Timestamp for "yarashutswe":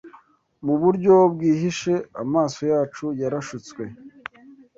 3.21-3.83